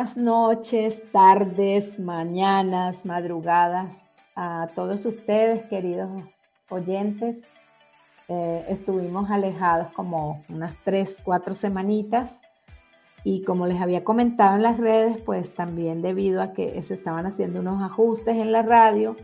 [0.00, 3.92] Noches, tardes, mañanas, madrugadas
[4.34, 6.08] a todos ustedes, queridos
[6.70, 7.42] oyentes.
[8.26, 12.40] Eh, estuvimos alejados como unas tres, cuatro semanitas
[13.24, 17.26] y como les había comentado en las redes, pues también debido a que se estaban
[17.26, 19.16] haciendo unos ajustes en la radio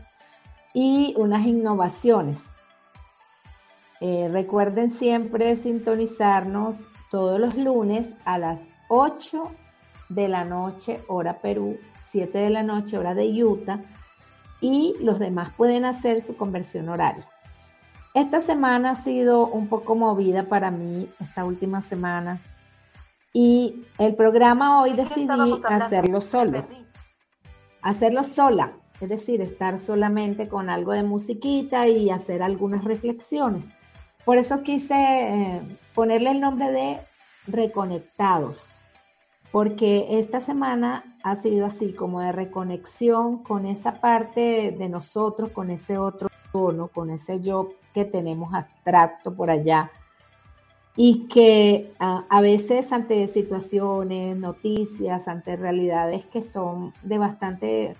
[0.75, 2.43] y unas innovaciones.
[3.99, 9.51] Eh, recuerden siempre sintonizarnos todos los lunes a las 8
[10.09, 13.81] de la noche, hora Perú, 7 de la noche, hora de Utah,
[14.61, 17.27] y los demás pueden hacer su conversión horaria.
[18.13, 22.41] Esta semana ha sido un poco movida para mí, esta última semana,
[23.33, 25.27] y el programa hoy decidí
[25.69, 26.65] hacerlo solo,
[27.81, 33.69] hacerlo sola, es decir, estar solamente con algo de musiquita y hacer algunas reflexiones.
[34.25, 35.61] Por eso quise eh,
[35.93, 36.99] ponerle el nombre de
[37.45, 38.83] Reconectados
[39.51, 45.69] porque esta semana ha sido así como de reconexión con esa parte de nosotros, con
[45.71, 49.91] ese otro tono, con ese yo que tenemos abstracto por allá.
[50.95, 57.95] Y que a, veces ante situaciones, noticias, ante realidades que son de bastante,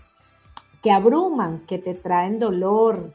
[0.82, 3.14] que abruman, que te traen dolor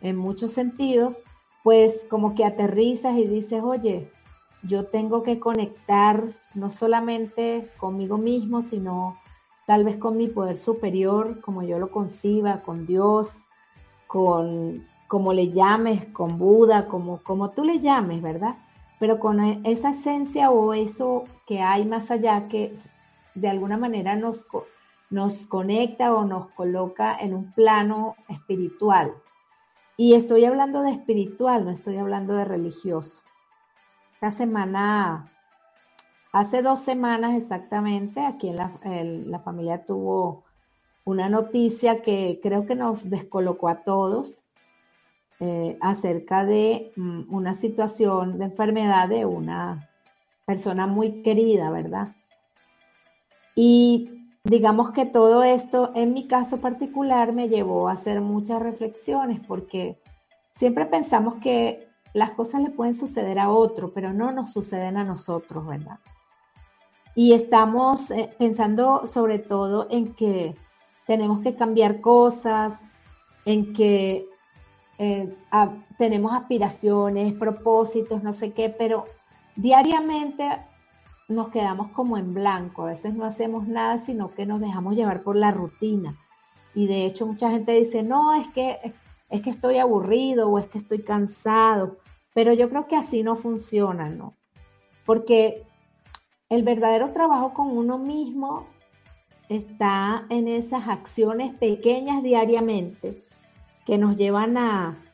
[0.00, 1.24] en muchos sentidos,
[1.62, 4.10] pues como que aterrizas y dices, oye,
[4.62, 9.18] yo tengo que conectar no solamente conmigo mismo, sino
[9.66, 13.36] tal vez con mi poder superior, como yo lo conciba, con Dios,
[14.06, 18.56] con como le llames, con Buda, como, como tú le llames, ¿verdad?
[19.00, 22.76] Pero con e, esa esencia o eso que hay más allá que
[23.34, 24.46] de alguna manera nos,
[25.08, 29.14] nos conecta o nos coloca en un plano espiritual.
[29.96, 33.22] Y estoy hablando de espiritual, no estoy hablando de religioso.
[34.20, 35.30] Esta semana,
[36.32, 38.48] hace dos semanas exactamente, aquí
[38.82, 40.42] en la, familia tuvo
[41.04, 44.40] una noticia que creo que nos descolocó a todos
[45.38, 49.88] eh, acerca de mm, una situación de enfermedad de una
[50.44, 52.16] persona muy querida, ¿verdad?
[53.54, 59.38] Y digamos que todo esto, en mi caso particular, me llevó a hacer muchas reflexiones
[59.46, 59.96] porque
[60.50, 65.04] siempre pensamos que las cosas le pueden suceder a otro, pero no nos suceden a
[65.04, 65.98] nosotros, ¿verdad?
[67.14, 70.56] Y estamos eh, pensando sobre todo en que
[71.06, 72.74] tenemos que cambiar cosas,
[73.44, 74.28] en que
[74.98, 75.36] eh,
[75.96, 79.06] tenemos aspiraciones, propósitos, no sé qué, pero
[79.56, 80.48] diariamente
[81.28, 85.22] nos quedamos como en blanco, a veces no hacemos nada, sino que nos dejamos llevar
[85.22, 86.16] por la rutina.
[86.74, 88.94] Y de hecho mucha gente dice, no, es que
[89.28, 91.98] es que estoy aburrido o es que estoy cansado,
[92.34, 94.34] pero yo creo que así no funciona, ¿no?
[95.04, 95.64] Porque
[96.48, 98.66] el verdadero trabajo con uno mismo
[99.48, 103.24] está en esas acciones pequeñas diariamente
[103.84, 105.04] que nos llevan a,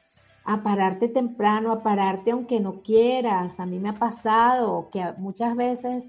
[0.63, 3.59] pararte temprano, a pararte aunque no quieras.
[3.59, 6.05] A mí me ha pasado que muchas veces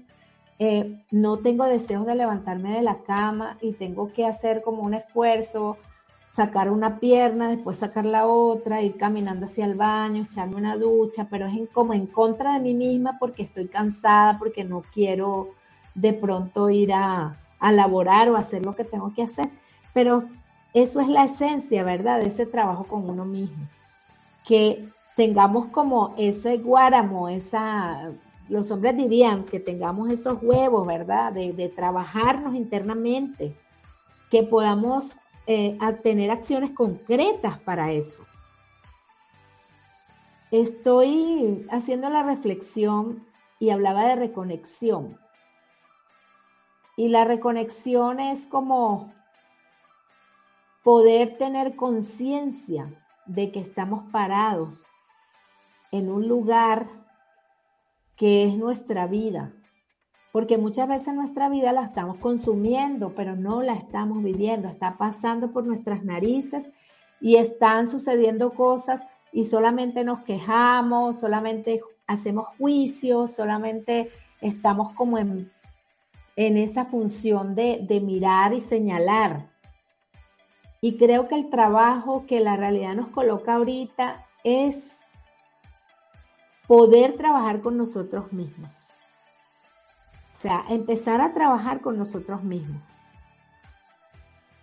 [0.58, 4.94] eh, no tengo deseos de levantarme de la cama y tengo que hacer como un
[4.94, 5.78] esfuerzo
[6.36, 11.28] sacar una pierna, después sacar la otra, ir caminando hacia el baño, echarme una ducha,
[11.30, 15.54] pero es como en contra de mí misma porque estoy cansada, porque no quiero
[15.94, 19.48] de pronto ir a, a laborar o hacer lo que tengo que hacer.
[19.94, 20.24] Pero
[20.74, 22.20] eso es la esencia, ¿verdad?
[22.20, 23.66] De ese trabajo con uno mismo.
[24.44, 28.12] Que tengamos como ese guáramo, esa,
[28.50, 31.32] los hombres dirían que tengamos esos huevos, ¿verdad?
[31.32, 33.56] De, de trabajarnos internamente,
[34.30, 35.16] que podamos
[35.46, 38.24] eh, a tener acciones concretas para eso.
[40.50, 43.26] Estoy haciendo la reflexión
[43.58, 45.18] y hablaba de reconexión.
[46.96, 49.12] Y la reconexión es como
[50.82, 54.84] poder tener conciencia de que estamos parados
[55.90, 56.86] en un lugar
[58.16, 59.52] que es nuestra vida,
[60.36, 65.50] porque muchas veces nuestra vida la estamos consumiendo, pero no la estamos viviendo, está pasando
[65.50, 66.68] por nuestras narices
[67.22, 69.00] y están sucediendo cosas
[69.32, 74.10] y solamente nos quejamos, solamente hacemos juicios, solamente
[74.42, 75.50] estamos como en,
[76.36, 79.48] en esa función de, de mirar y señalar.
[80.82, 84.98] Y creo que el trabajo que la realidad nos coloca ahorita es
[86.66, 88.85] poder trabajar con nosotros mismos
[90.36, 92.84] o sea, empezar a trabajar con nosotros mismos.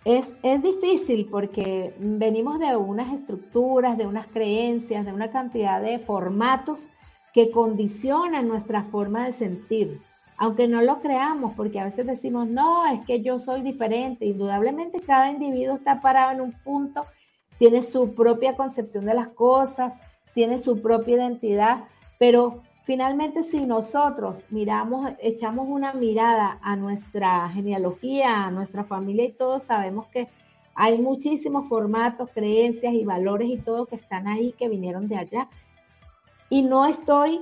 [0.04, 5.98] Es, es, difícil porque venimos de unas estructuras, de unas creencias, de una cantidad de
[5.98, 6.90] formatos
[7.32, 10.00] que condicionan nuestra forma de sentir.
[10.36, 14.26] aunque no lo creamos, porque a veces decimos, no, es que yo soy diferente.
[14.26, 17.06] Indudablemente cada individuo está parado en un punto,
[17.58, 19.92] tiene su propia concepción de las cosas,
[20.34, 21.84] tiene su propia identidad,
[22.18, 29.32] pero finalmente si nosotros miramos, echamos una mirada a nuestra genealogía, a nuestra familia y
[29.32, 30.28] todos sabemos que
[30.74, 35.48] hay muchísimos formatos, creencias y valores y todo que están ahí, que vinieron de allá.
[36.50, 37.40] Y no estoy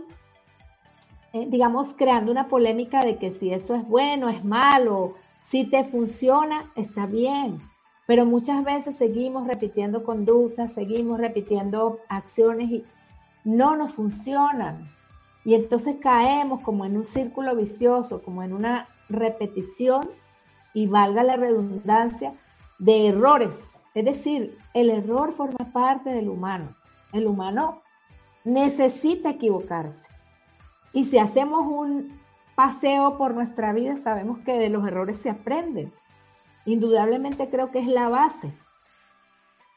[1.35, 5.83] eh, digamos, creando una polémica de que si eso es bueno, es malo, si te
[5.85, 7.59] funciona, está bien.
[8.07, 12.85] Pero muchas veces seguimos repitiendo conductas, seguimos repitiendo acciones y
[13.45, 14.93] no nos funcionan.
[15.45, 20.11] Y entonces caemos como en un círculo vicioso, como en una repetición
[20.73, 22.35] y valga la redundancia
[22.79, 23.79] de errores.
[23.95, 26.75] Es decir, el error forma parte del humano.
[27.13, 27.83] El humano
[28.45, 30.07] necesita equivocarse.
[30.93, 32.21] Y si hacemos un
[32.55, 35.93] paseo por nuestra vida, sabemos que de los errores se aprenden.
[36.65, 38.53] Indudablemente creo que es la base.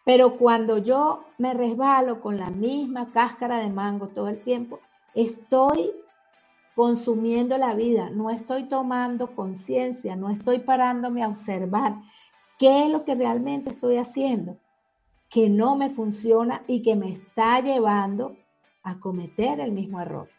[0.03, 4.79] Pero cuando yo me resbalo con la misma cáscara de mango todo el tiempo,
[5.15, 5.91] estoy
[6.75, 11.95] consumiendo la vida, no estoy tomando conciencia, no estoy parándome a observar
[12.59, 14.57] qué es lo que realmente estoy haciendo,
[15.29, 18.35] que no me funciona y que me está llevando
[18.83, 20.29] a cometer el mismo error.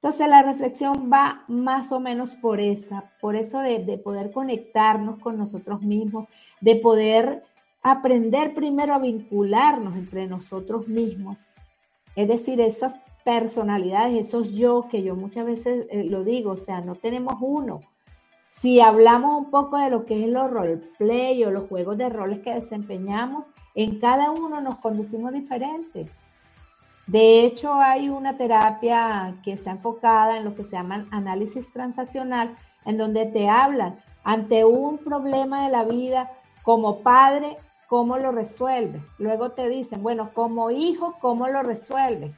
[0.00, 5.36] Entonces la reflexión va más o menos por esa, por eso de, poder conectarnos con
[5.36, 6.28] nosotros mismos,
[6.60, 7.42] de poder
[7.82, 11.50] aprender primero a vincularnos entre nosotros mismos.
[12.14, 12.94] Es decir, esas
[13.28, 17.80] personalidades, esos yo que yo muchas veces eh, lo digo, o sea, no tenemos uno.
[18.48, 22.38] Si hablamos un poco de lo que es los roleplay o los juegos de roles
[22.38, 23.44] que desempeñamos,
[23.74, 26.10] en cada uno nos conducimos diferente.
[27.06, 32.56] De hecho, hay una terapia que está enfocada en lo que se llama análisis transaccional,
[32.86, 36.32] en donde te hablan ante un problema de la vida
[36.62, 37.58] como padre,
[37.88, 39.04] cómo lo resuelve.
[39.18, 42.34] Luego te dicen, bueno, como hijo, cómo lo resuelve.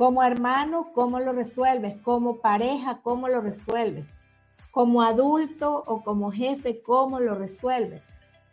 [0.00, 2.00] Como hermano, cómo lo resuelves.
[2.00, 4.06] Como pareja, cómo lo resuelves.
[4.70, 8.02] Como adulto o como jefe, cómo lo resuelves.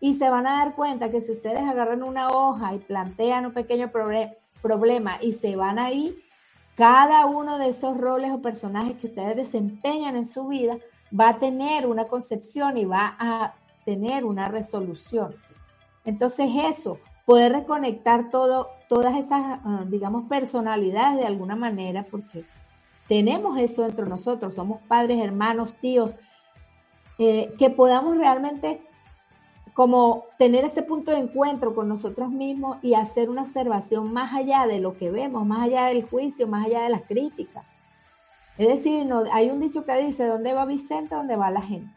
[0.01, 3.53] Y se van a dar cuenta que si ustedes agarran una hoja y plantean un
[3.53, 6.21] pequeño problema, problema y se van ahí,
[6.75, 10.77] cada uno de esos roles o personajes que ustedes desempeñan en su vida
[11.17, 13.53] va a tener una concepción y va a
[13.85, 15.33] tener una resolución.
[16.03, 22.45] Entonces eso, poder reconectar todo, todas esas, ah, digamos, personalidades de alguna manera, porque
[23.07, 26.15] tenemos eso entre nosotros, somos padres, hermanos, tíos,
[27.19, 28.81] eh, que podamos realmente
[29.73, 34.65] como tener ese punto de encuentro con nosotros mismos y hacer una observación más allá
[34.65, 37.63] de lo que vemos, más allá del juicio, más allá de las críticas.
[38.57, 41.13] Es decir, no, hay un dicho que dice, ¿dónde va Vicente?
[41.13, 41.93] ¿Dónde va la gente?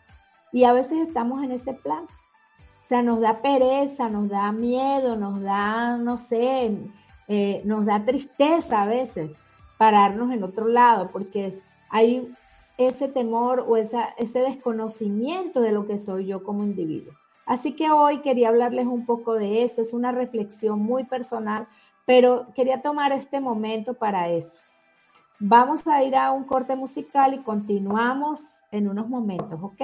[0.53, 2.07] Y a veces estamos en ese plan.
[2.83, 6.77] O sea, nos da pereza, nos da miedo, nos da, no sé,
[7.29, 9.33] eh, nos da tristeza a veces
[9.79, 12.35] pararnos en otro lado, porque hay
[12.79, 17.15] ese temor o esa, ese desconocimiento de lo que soy yo como individuo.
[17.47, 21.67] Así que hoy quería hablarles un poco de eso, es una reflexión muy personal,
[22.07, 24.63] pero quería tomar este momento para eso.
[25.39, 29.83] Vamos a ir a un corte musical y continuamos en unos momentos, ¿ok?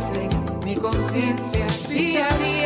[0.00, 0.28] fortalecen
[0.64, 2.59] mi conciencia día a día.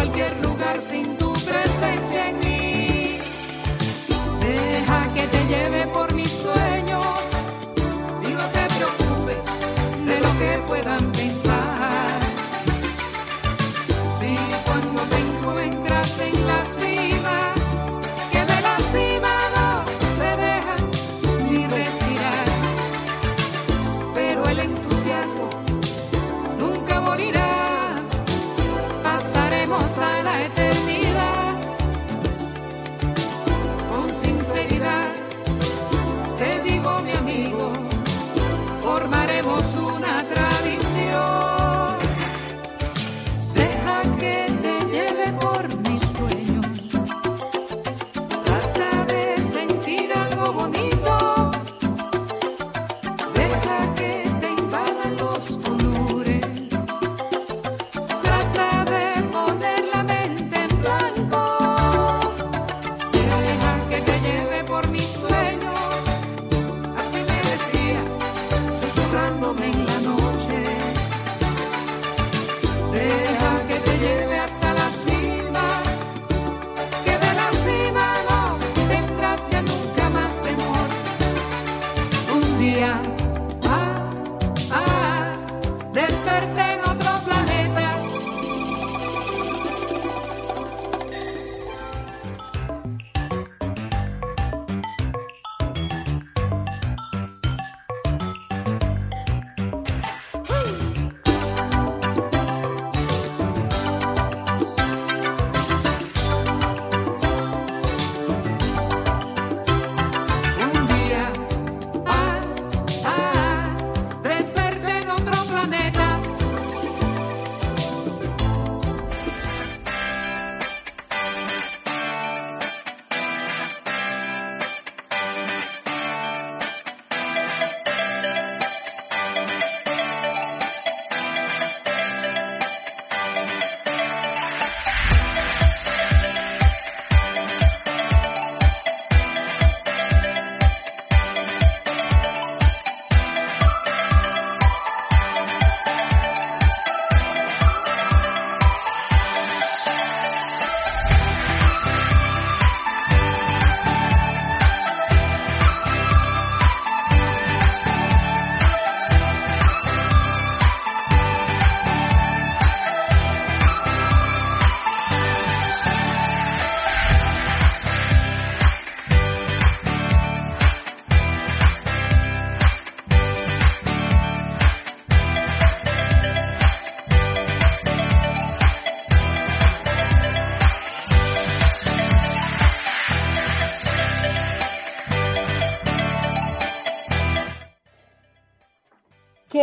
[0.00, 3.18] cualquier lugar sin tu presencia en mí.
[4.40, 7.22] Deja que te lleve por mis sueños
[8.26, 9.44] y no te preocupes
[10.06, 11.09] de lo que puedan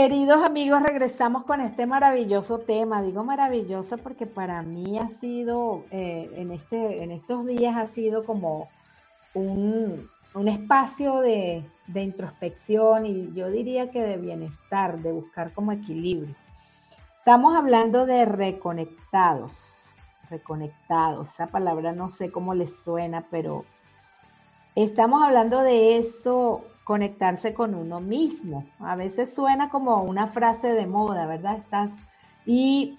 [0.08, 3.02] Queridos amigos, regresamos con este maravilloso tema.
[3.02, 8.24] Digo maravilloso porque para mí ha sido, eh, en, este, en estos días ha sido
[8.24, 8.70] como
[9.34, 10.10] un,
[10.48, 16.38] espacio de, de, introspección y yo diría que de bienestar, de buscar como equilibrio.
[17.20, 19.90] Estamos hablando de reconectados,
[20.30, 21.32] reconectados.
[21.32, 23.66] Esa palabra no sé cómo les suena, pero
[24.74, 28.66] estamos hablando de eso conectarse con uno mismo.
[28.80, 31.58] A veces suena como una frase de moda, ¿verdad?
[31.58, 31.92] Estás
[32.46, 32.98] y,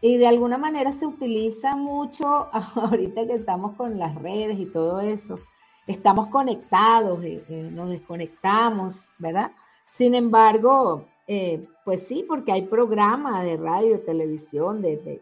[0.00, 2.24] y de alguna manera se utiliza mucho
[2.76, 5.40] ahorita que estamos con las redes y todo eso.
[5.88, 9.50] Estamos conectados, eh, eh, nos desconectamos, ¿verdad?
[9.88, 15.20] Sin embargo, eh, pues sí, porque hay programas de radio, televisión, de,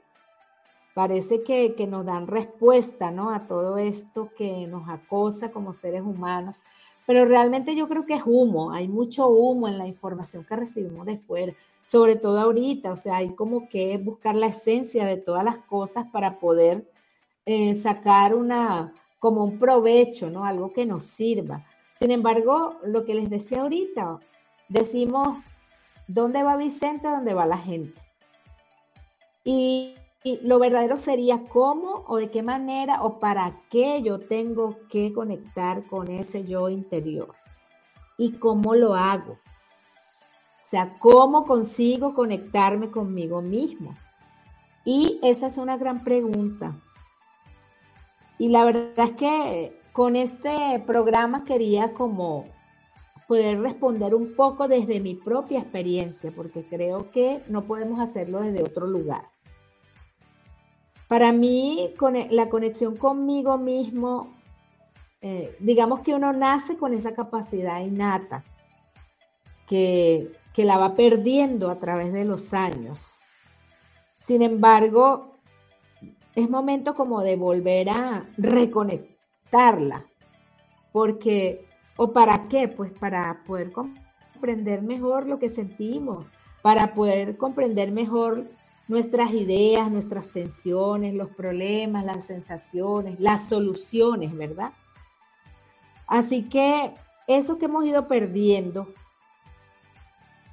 [0.92, 3.30] parece que, que, nos dan respuesta, ¿no?
[3.30, 6.62] A todo esto que nos acosa como seres humanos
[7.06, 11.06] pero realmente yo creo que es humo, hay mucho humo en la información que recibimos
[11.06, 15.44] de fuera, sobre todo ahorita, o sea, hay como que buscar la esencia de todas
[15.44, 16.88] las cosas para poder
[17.46, 20.44] eh, sacar una, como un provecho, ¿no?
[20.44, 21.66] Algo que nos sirva.
[21.98, 24.18] Sin embargo, lo que les decía ahorita,
[24.68, 25.38] decimos,
[26.08, 27.08] ¿dónde va Vicente?
[27.08, 28.00] ¿Dónde va la gente?
[29.44, 29.94] Y
[30.26, 35.12] y lo verdadero sería cómo o de qué manera o para qué yo tengo que
[35.12, 37.34] conectar con ese yo interior
[38.16, 39.32] y cómo lo hago.
[39.32, 43.94] O sea, cómo consigo conectarme conmigo mismo.
[44.86, 46.74] Y esa es una gran pregunta.
[48.38, 52.46] Y la verdad es que con este programa quería como
[53.28, 58.62] poder responder un poco desde mi propia experiencia, porque creo que no podemos hacerlo desde
[58.62, 59.33] otro lugar.
[61.14, 61.94] Para mí,
[62.30, 64.34] la conexión conmigo mismo,
[65.22, 68.42] eh, digamos que uno nace con esa capacidad innata,
[69.68, 73.22] que, que la va perdiendo a través de los años.
[74.18, 75.36] Sin embargo,
[76.34, 80.06] es momento como de volver a reconectarla,
[80.90, 81.64] porque,
[81.96, 82.66] ¿o para qué?
[82.66, 86.26] Pues para poder comprender mejor lo que sentimos,
[86.60, 88.48] para poder comprender mejor
[88.86, 94.72] nuestras ideas, nuestras tensiones, los problemas, las sensaciones, las soluciones, ¿verdad?
[96.06, 96.94] Así que
[97.26, 98.88] eso que hemos ido perdiendo,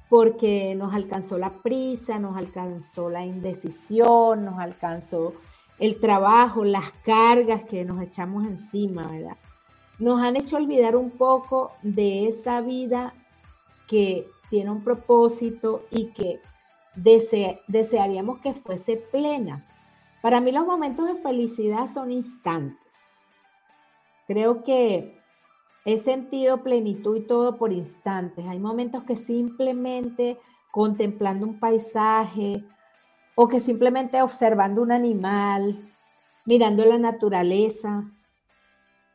[0.08, 5.34] porque nos alcanzó la prisa, nos alcanzó la indecisión, nos alcanzó
[5.78, 9.36] el trabajo, las cargas que nos echamos encima, ¿verdad?
[9.98, 13.14] Nos han hecho olvidar un poco de esa vida
[13.86, 16.40] que tiene un propósito y que
[16.94, 19.66] desearíamos que fuese plena.
[20.20, 22.78] Para mí los momentos de felicidad son instantes.
[24.26, 25.20] Creo que
[25.84, 28.46] he sentido plenitud y todo por instantes.
[28.46, 30.38] Hay momentos que simplemente
[30.70, 32.64] contemplando un paisaje
[33.34, 35.92] o que simplemente observando un animal,
[36.44, 38.10] mirando la naturaleza,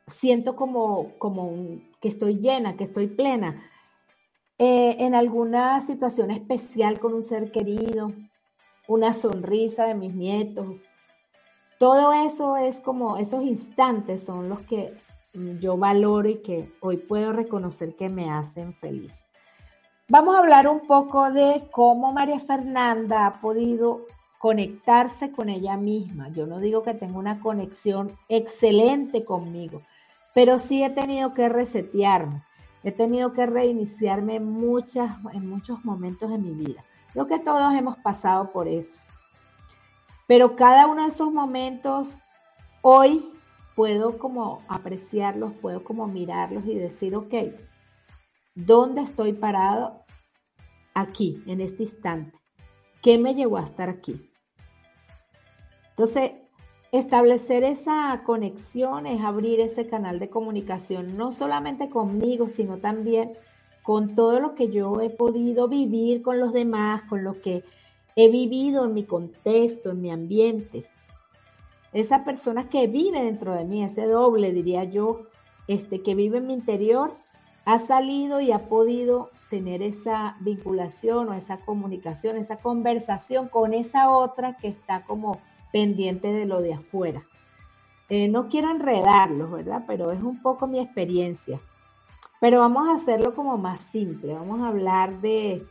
[0.08, 3.62] siento como, como que estoy llena, que estoy plena.
[4.60, 8.12] Eh, en alguna situación especial con un ser querido,
[8.88, 10.66] una sonrisa de mis nietos.
[11.78, 14.98] Todo eso es como esos instantes son los que
[15.60, 19.24] yo valoro y que hoy puedo reconocer que me hacen feliz.
[20.10, 24.06] Vamos a hablar un poco de cómo María Fernanda ha podido
[24.40, 26.30] conectarse con ella misma.
[26.30, 29.82] Yo no digo que tenga una conexión excelente conmigo,
[30.34, 32.42] pero sí he tenido que resetearme.
[32.84, 36.84] He tenido que reiniciarme muchas, en muchos momentos de mi vida.
[37.14, 39.02] Creo que todos hemos pasado por eso.
[40.28, 42.18] Pero cada uno de esos momentos,
[42.82, 43.32] hoy
[43.76, 47.34] puedo como apreciarlos, puedo como mirarlos y decir, ok,
[48.56, 50.04] ¿dónde estoy parado?
[50.94, 52.38] Aquí, en este instante.
[53.02, 54.30] ¿Qué me llevó a estar aquí?
[55.90, 56.32] Entonces,
[56.92, 63.34] Establecer esa conexión es abrir ese canal de comunicación, no solamente conmigo, sino también
[63.84, 67.64] con todo lo que yo he podido vivir con los demás, con lo que
[68.16, 70.86] he vivido en mi contexto, en mi ambiente.
[71.92, 75.28] Esa persona que vive dentro de mí, ese doble, diría yo,
[75.68, 77.16] este, que vive en mi interior,
[77.66, 84.10] ha salido y ha podido tener esa vinculación o esa comunicación, esa conversación con esa
[84.10, 87.24] otra que está como pendiente de lo de afuera.
[88.10, 89.84] Eh, no quiero enredarlos, ¿verdad?
[89.86, 91.60] Pero es un poco mi experiencia.
[92.40, 94.34] Pero vamos a hacerlo como más simple.
[94.34, 95.66] Vamos a hablar de,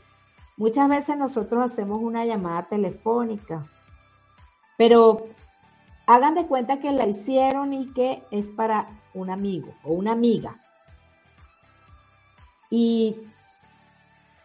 [0.56, 3.66] muchas veces nosotros hacemos una llamada telefónica,
[4.76, 5.26] pero
[6.06, 10.60] hagan de cuenta que la hicieron y que es para un amigo o una amiga.
[12.68, 13.16] Y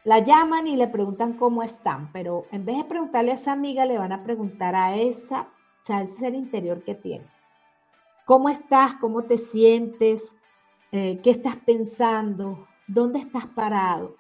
[0.04, 3.86] la llaman y le preguntan cómo están, pero en vez de preguntarle a esa amiga,
[3.86, 5.50] le van a preguntar a esa,
[5.86, 7.26] ser interior que tiene.
[8.26, 8.96] ¿Cómo estás?
[8.96, 10.24] ¿Cómo te sientes?
[10.92, 12.68] Eh, ¿Qué estás pensando?
[12.88, 14.16] ¿Dónde estás parado?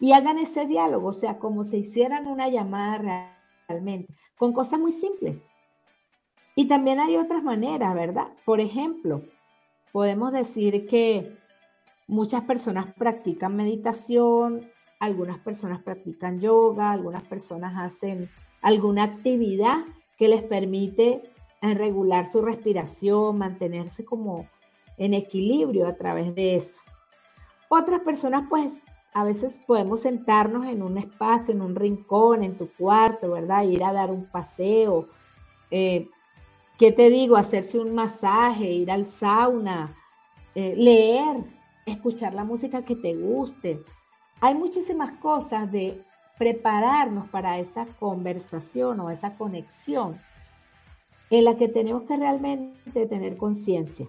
[0.00, 3.30] Y hagan ese diálogo, o sea, como si hicieran una llamada
[3.68, 5.38] realmente, con cosas muy simples.
[6.56, 8.28] Y también hay otras maneras, ¿verdad?
[8.44, 9.22] Por ejemplo,
[9.92, 11.36] podemos decir que
[12.06, 18.30] muchas personas practican meditación, algunas personas practican yoga, algunas personas hacen
[18.62, 19.84] alguna actividad
[20.16, 21.22] que les permite
[21.60, 24.48] eh, regular su respiración, mantenerse como
[24.96, 26.80] en equilibrio a través de eso.
[27.68, 28.72] Otras personas pues
[29.12, 33.62] a veces podemos sentarnos en un espacio, en un rincón, en tu cuarto, ¿verdad?
[33.64, 35.08] Ir a dar un paseo.
[35.70, 36.08] Eh,
[36.78, 37.36] ¿Qué te digo?
[37.36, 39.96] Hacerse un masaje, ir al sauna,
[40.56, 41.36] eh, leer,
[41.86, 43.84] escuchar la música que te guste.
[44.44, 46.04] Hay muchísimas cosas de
[46.36, 50.20] prepararnos para esa conversación o esa conexión
[51.30, 54.06] en la que tenemos que realmente tener conciencia.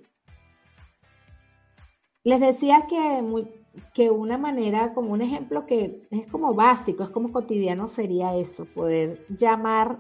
[2.26, 3.48] Les decía que
[3.93, 8.65] que una manera, como un ejemplo que es como básico, es como cotidiano, sería eso,
[8.65, 10.00] poder llamar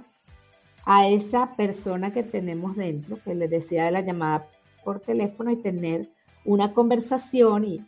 [0.83, 4.49] a esa persona que tenemos dentro, que les decía de la llamada
[4.83, 6.09] por teléfono y tener
[6.43, 7.85] una conversación y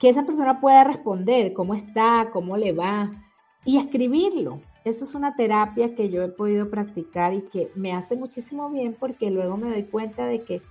[0.00, 3.12] que esa persona pueda responder cómo está, cómo le va
[3.64, 4.60] y escribirlo.
[4.82, 8.96] Eso es una terapia que yo he podido practicar y que me hace muchísimo bien
[8.98, 10.62] porque luego me doy cuenta de que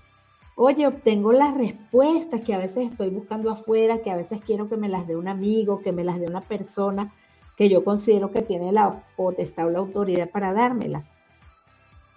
[0.55, 4.75] oye, obtengo las respuestas que a veces estoy buscando afuera, que a veces quiero que
[4.75, 7.13] me las dé un amigo, que me las dé una persona
[7.55, 11.13] que yo considero que tiene la potestad o la autoridad para dármelas.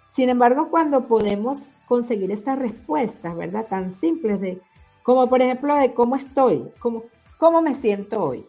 [0.09, 3.67] Sin embargo, cuando podemos conseguir esas respuestas, ¿verdad?
[3.69, 4.61] Tan simples de,
[5.03, 7.03] como por ejemplo, de cómo estoy, cómo,
[7.37, 8.45] cómo me siento hoy.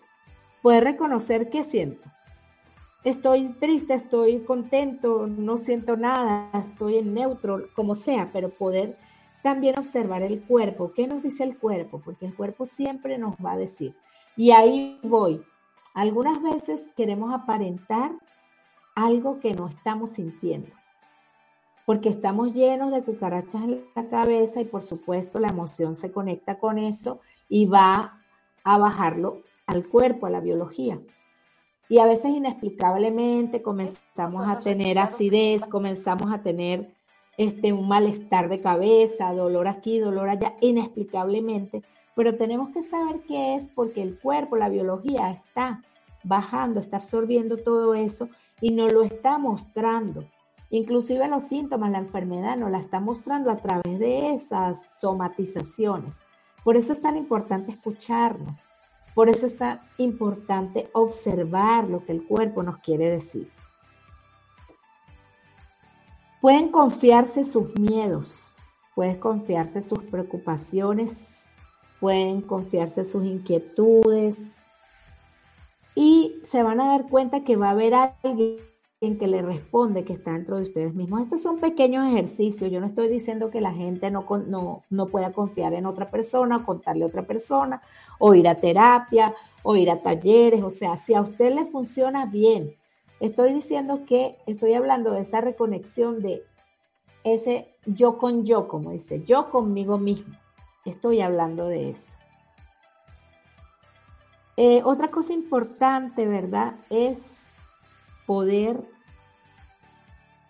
[0.63, 2.09] Poder reconocer qué siento.
[3.03, 8.97] Estoy triste, estoy contento, no siento nada, estoy en neutro, como sea, pero poder
[9.43, 10.93] también observar el cuerpo.
[10.95, 12.01] ¿Qué nos dice el cuerpo?
[12.03, 13.95] Porque el cuerpo siempre nos va a decir.
[14.37, 15.45] Y ahí voy.
[15.93, 18.13] Algunas veces queremos aparentar
[18.95, 20.71] algo que no estamos sintiendo.
[21.87, 26.59] Porque estamos llenos de cucarachas en la cabeza y por supuesto la emoción se conecta
[26.59, 28.21] con eso y va
[28.65, 31.01] a bajarlo al cuerpo, a la biología.
[31.89, 36.91] Y a veces inexplicablemente comenzamos a tener acidez, comenzamos a tener
[37.37, 41.83] este, un malestar de cabeza, dolor aquí, dolor allá, inexplicablemente,
[42.15, 45.83] pero tenemos que saber qué es porque el cuerpo, la biología está
[46.23, 48.29] bajando, está absorbiendo todo eso
[48.61, 50.25] y nos lo está mostrando.
[50.75, 56.19] Inclusive los síntomas, la enfermedad nos la está mostrando a través de esas somatizaciones.
[56.65, 58.59] Por eso es tan importante escucharnos.
[59.15, 63.53] Por eso es tan importante observar lo que el cuerpo nos quiere decir.
[66.41, 68.53] Pueden confiarse sus miedos,
[68.97, 71.51] pueden confiarse sus preocupaciones,
[72.01, 74.57] pueden confiarse sus inquietudes
[75.95, 78.74] y se van a dar cuenta que va a haber alguien
[79.19, 81.21] que le responde que está dentro de ustedes mismos.
[81.21, 82.71] Estos son pequeños ejercicios.
[82.71, 86.65] Yo no estoy diciendo que la gente no, no, no pueda confiar en otra persona,
[86.65, 87.83] contarle a otra persona,
[88.19, 90.63] o ir a terapia, o ir a talleres.
[90.63, 92.75] O sea, si a usted le funciona bien,
[93.21, 96.45] Estoy diciendo que estoy hablando de esa reconexión de
[97.23, 100.35] ese yo con yo, como dice, yo conmigo mismo.
[100.85, 102.19] Estoy hablando de eso.
[104.59, 106.77] Eh, otra cosa importante, ¿verdad?
[106.91, 107.54] Es
[108.27, 108.85] poder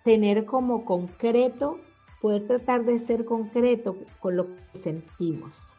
[0.05, 1.81] tener como concreto,
[2.21, 5.75] poder tratar de ser concreto con lo que sentimos.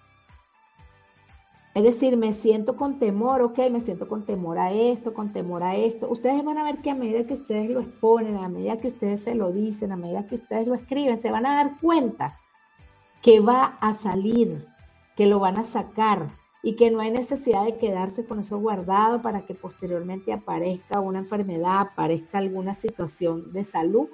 [1.76, 5.62] Es decir, me siento con temor, ok, me siento con temor a esto, con temor
[5.62, 6.10] a esto.
[6.10, 9.24] Ustedes van a ver que a medida que ustedes lo exponen, a medida que ustedes
[9.24, 12.40] se lo dicen, a medida que ustedes lo escriben, se van a dar cuenta
[13.22, 14.66] que va a salir,
[15.18, 16.30] que lo van a sacar
[16.66, 21.20] y que no hay necesidad de quedarse con eso guardado para que posteriormente aparezca una
[21.20, 24.08] enfermedad, aparezca alguna situación de salud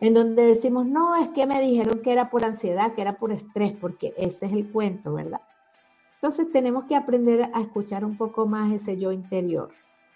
[0.00, 3.30] en donde decimos, no, es que me dijeron que era por ansiedad, que era por
[3.30, 5.42] estrés, porque ese es el cuento, ¿verdad?
[6.14, 9.70] Entonces tenemos que aprender a escuchar un poco más ese yo interior,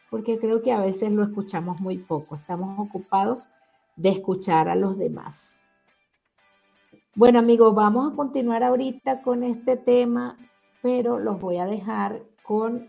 [0.09, 3.51] porque creo que a veces lo escuchamos muy poco, estamos ocupados
[3.97, 5.59] de escuchar a los demás.
[7.15, 10.39] Bueno amigos, vamos a continuar ahorita con este tema,
[10.85, 12.89] pero los voy a dejar con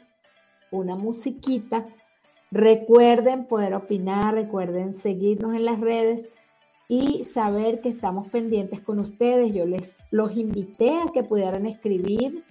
[0.70, 1.88] una musiquita.
[2.52, 6.28] Recuerden poder opinar, recuerden seguirnos en las redes
[6.90, 9.54] y saber que estamos pendientes con ustedes.
[9.54, 12.44] Yo les los invité a que pudieran escribir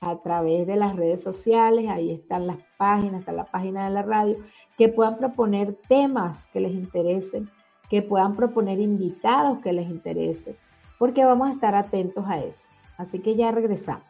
[0.00, 4.02] a través de las redes sociales, ahí están las páginas, está la página de la
[4.02, 4.38] radio,
[4.78, 7.50] que puedan proponer temas que les interesen,
[7.90, 10.56] que puedan proponer invitados que les interesen,
[10.98, 12.70] porque vamos a estar atentos a eso.
[12.96, 14.09] Así que ya regresamos.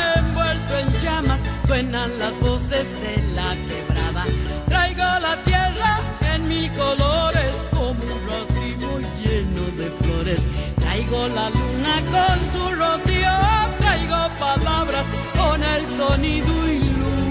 [1.01, 4.23] llamas, suenan las voces de la quebrada.
[4.67, 5.99] Traigo la tierra
[6.33, 10.41] en mis colores como un racimo lleno de flores.
[10.79, 13.35] Traigo la luna con su rocío,
[13.79, 15.05] traigo palabras
[15.37, 17.21] con el sonido y luz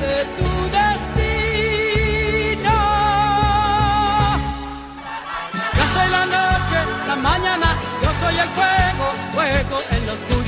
[0.00, 1.18] de tu destino.
[5.76, 5.84] Yo
[6.16, 7.68] la noche, la mañana
[8.20, 10.47] soy el fuego, fuego en la oscuridad.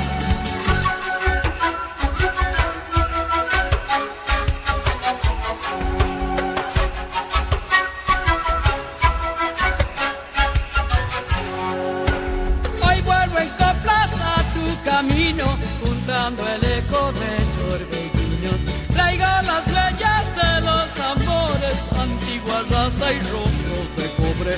[23.09, 24.55] Y rostros de cobre.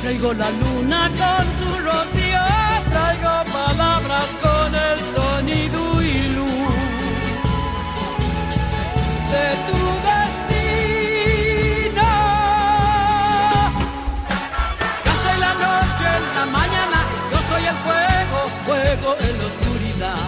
[0.00, 2.44] Traigo la luna con su rocío,
[2.88, 6.74] traigo palabras con el sonido y luz
[9.32, 11.30] de tu destino.
[15.22, 16.98] Soy la noche, en la mañana,
[17.32, 20.24] yo soy el fuego, fuego en la oscuridad.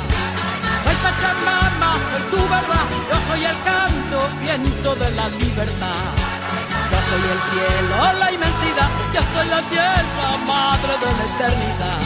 [1.02, 6.21] Pachamama, soy tu verdad, yo soy el canto, viento de la libertad.
[7.12, 12.00] Yo soy el cielo, la inmensidad, yo soy la tierra, madre de la eternidad.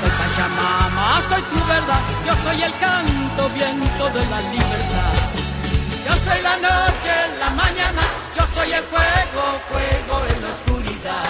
[0.00, 5.12] Soy Pachamama, soy tu verdad, yo soy el canto, viento de la libertad.
[6.06, 8.00] Yo soy la noche, la mañana,
[8.34, 11.28] yo soy el fuego, fuego en la oscuridad.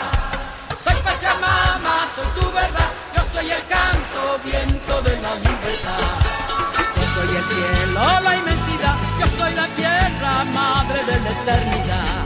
[0.85, 6.37] Soy Pachamama, soy tu verdad, yo soy el canto, viento de la libertad
[7.17, 12.26] soy el cielo, la inmensidad, yo soy la tierra, madre de la eternidad.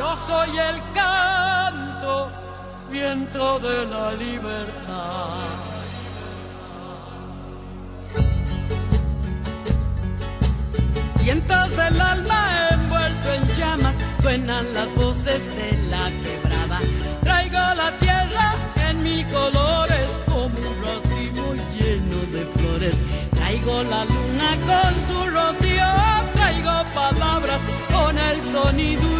[0.00, 2.30] Yo soy el canto,
[2.90, 5.44] viento de la libertad.
[11.22, 16.78] Vientos del alma envuelto en llamas, suenan las voces de la quebrada.
[17.22, 18.54] Traigo la tierra
[18.88, 23.02] en mis colores como un racimo lleno de flores
[23.34, 25.84] Traigo la luna con su rocío,
[26.32, 27.60] traigo palabras
[27.92, 29.19] con el sonido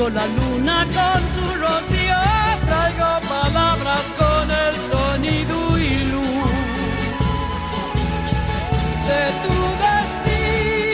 [0.00, 2.20] Traigo la luna con su rocío,
[2.66, 6.50] traigo palabras con el sonido y luz
[9.08, 10.86] de tu destino.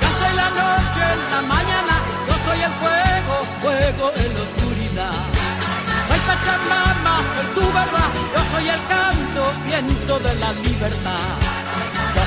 [0.00, 1.94] Yo soy la noche en la mañana,
[2.26, 5.18] yo soy el fuego, fuego en la oscuridad.
[6.08, 11.39] Soy Pachamama, soy tu verdad, yo soy el canto, viento de la libertad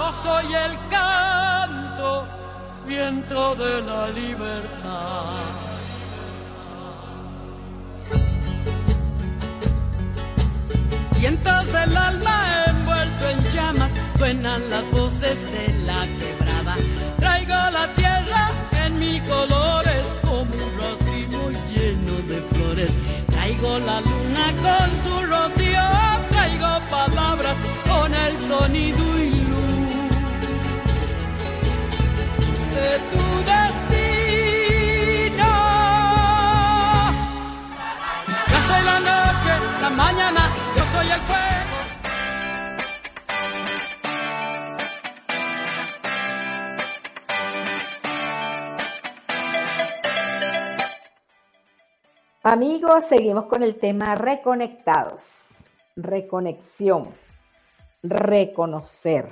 [0.00, 2.26] yo soy el canto,
[2.86, 5.42] viento de la libertad.
[11.18, 12.36] Vientos del alma
[12.66, 16.74] envuelto en llamas, suenan las voces de la quebrada.
[17.18, 18.42] Traigo la tierra
[18.84, 21.40] en mis colores como un racimo
[21.72, 22.92] lleno de flores.
[23.32, 25.86] Traigo la luna con su rocío,
[26.30, 29.79] traigo palabras con el sonido y luz
[52.42, 55.62] Amigos, seguimos con el tema reconectados,
[55.94, 57.14] reconexión,
[58.02, 59.28] reconocer,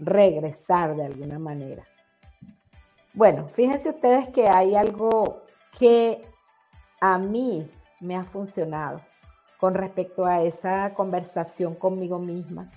[0.00, 1.84] regresar de alguna manera.
[3.14, 5.44] Bueno, fíjense ustedes que hay algo
[5.78, 6.28] que
[7.00, 9.00] a mí me ha funcionado
[9.60, 12.72] con respecto a esa conversación conmigo misma.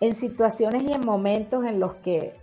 [0.00, 2.40] En situaciones y en momentos en los que,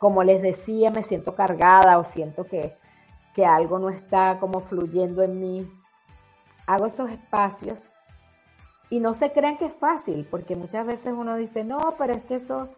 [0.00, 2.76] como les decía, me siento cargada o siento que,
[3.32, 5.72] que algo no está como fluyendo en mí,
[6.66, 7.92] hago esos espacios
[8.90, 12.24] y no se crean que es fácil, porque muchas veces uno dice, no, pero es
[12.24, 12.70] que eso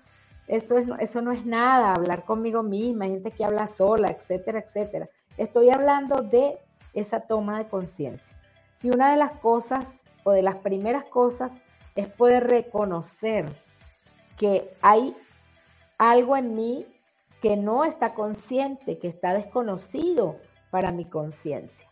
[0.57, 4.59] eso, es, eso no es nada, hablar conmigo misma, hay gente que habla sola, etcétera,
[4.59, 5.09] etcétera.
[5.39, 6.59] Estoy hablando de
[6.93, 8.37] esa toma de conciencia.
[8.83, 9.89] Y una de las cosas,
[10.25, 11.53] o de las primeras cosas,
[11.97, 13.47] es poder reconocer
[14.37, 15.17] que hay
[15.97, 16.87] algo en mí
[17.41, 20.37] que no está consciente, que está desconocido
[20.71, 21.89] para mi conciencia.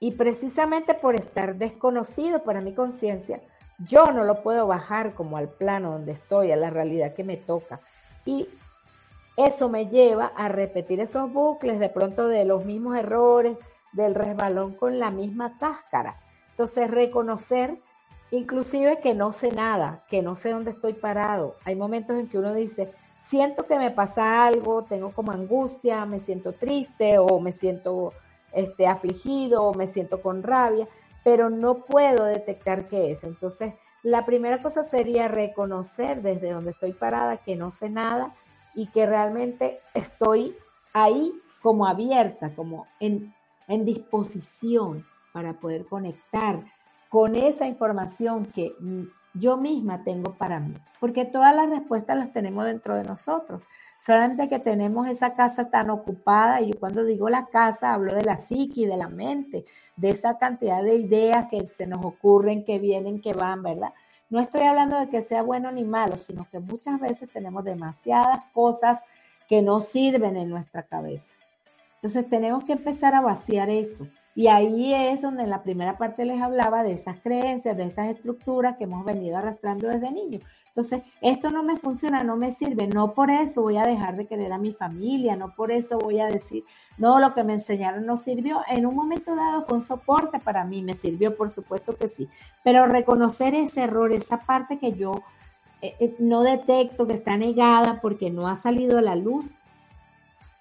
[0.00, 3.40] Y precisamente por estar desconocido para mi conciencia,
[3.86, 7.36] yo no lo puedo bajar como al plano donde estoy, a la realidad que me
[7.36, 7.80] toca.
[8.24, 8.48] Y
[9.36, 13.56] eso me lleva a repetir esos bucles de pronto de los mismos errores,
[13.92, 16.20] del resbalón con la misma cáscara.
[16.50, 17.78] Entonces, reconocer
[18.30, 21.56] inclusive que no sé nada, que no sé dónde estoy parado.
[21.64, 26.18] Hay momentos en que uno dice, siento que me pasa algo, tengo como angustia, me
[26.18, 28.14] siento triste o me siento
[28.52, 30.88] este, afligido o me siento con rabia
[31.24, 33.24] pero no puedo detectar qué es.
[33.24, 38.34] Entonces, la primera cosa sería reconocer desde donde estoy parada que no sé nada
[38.74, 40.56] y que realmente estoy
[40.92, 43.34] ahí como abierta, como en,
[43.68, 46.64] en disposición para poder conectar
[47.08, 48.74] con esa información que
[49.34, 50.74] yo misma tengo para mí.
[50.98, 53.62] Porque todas las respuestas las tenemos dentro de nosotros.
[54.04, 58.24] Solamente que tenemos esa casa tan ocupada, y yo cuando digo la casa hablo de
[58.24, 62.80] la psique, de la mente, de esa cantidad de ideas que se nos ocurren, que
[62.80, 63.94] vienen, que van, ¿verdad?
[64.28, 68.40] No estoy hablando de que sea bueno ni malo, sino que muchas veces tenemos demasiadas
[68.52, 68.98] cosas
[69.48, 71.32] que no sirven en nuestra cabeza.
[71.94, 74.08] Entonces tenemos que empezar a vaciar eso.
[74.34, 78.08] Y ahí es donde en la primera parte les hablaba de esas creencias, de esas
[78.08, 80.42] estructuras que hemos venido arrastrando desde niños.
[80.68, 84.26] Entonces, esto no me funciona, no me sirve, no por eso voy a dejar de
[84.26, 86.64] querer a mi familia, no por eso voy a decir,
[86.96, 88.62] no, lo que me enseñaron no sirvió.
[88.66, 92.26] En un momento dado fue un soporte para mí, me sirvió, por supuesto que sí,
[92.64, 95.22] pero reconocer ese error, esa parte que yo
[95.82, 99.50] eh, eh, no detecto, que está negada porque no ha salido a la luz,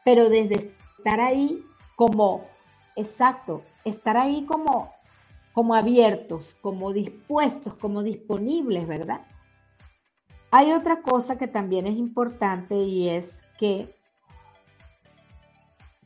[0.03, 1.63] pero desde estar ahí
[1.95, 2.50] como,
[2.95, 4.91] exacto, estar ahí como,
[5.53, 9.21] como abiertos, como dispuestos, como disponibles, ¿verdad?
[10.51, 13.95] Hay otra cosa que también es importante y es que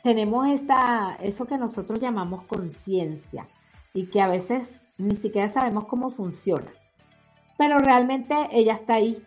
[0.03, 3.47] tenemos esta, eso que nosotros llamamos conciencia
[3.91, 6.71] y que a veces ni siquiera sabemos cómo funciona.
[7.57, 9.25] Pero realmente ella está ahí.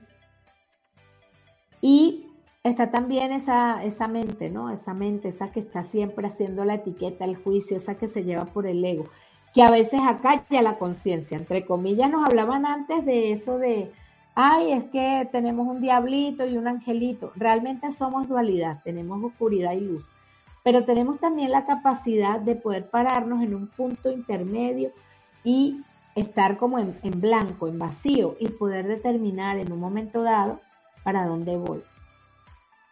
[1.81, 2.28] Y
[2.69, 4.71] está también esa, esa mente, ¿no?
[4.71, 8.47] Esa mente, esa que está siempre haciendo la etiqueta, el juicio, esa que se lleva
[8.47, 9.07] por el ego,
[9.55, 11.37] que a veces acalla la conciencia.
[11.37, 13.93] Entre comillas, nos hablaban antes de eso de,
[14.35, 17.33] ay, es que tenemos un diablito y un angelito.
[17.37, 20.13] Realmente somos dualidad, tenemos oscuridad y luz
[20.69, 24.93] pero tenemos también la capacidad de poder pararnos en un punto intermedio
[25.43, 25.83] y
[26.15, 30.61] estar como en, blanco, en vacío y poder determinar en un momento dado
[31.05, 31.83] para dónde voy.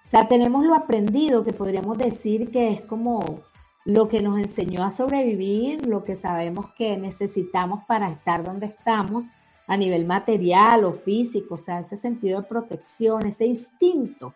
[0.06, 3.40] O sea, tenemos lo aprendido que podríamos decir que es como
[3.84, 9.24] lo que nos enseñó a sobrevivir, lo que sabemos que necesitamos para estar donde estamos
[9.66, 14.32] a nivel material o físico, o sea, ese sentido de protección, ese instinto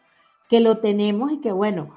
[0.49, 1.91] que lo tenemos y que bueno,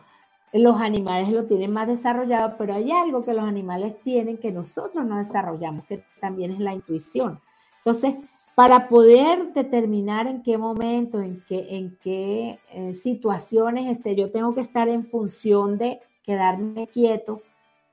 [0.53, 5.03] los animales lo tienen más desarrollado, pero hay algo que los animales tienen que nosotros
[5.03, 7.39] no desarrollamos, que también es la intuición.
[7.79, 8.17] Entonces,
[8.55, 14.53] para poder determinar en qué momento, en qué, en qué eh, situaciones este, yo tengo
[14.53, 17.41] que estar en función de quedarme quieto,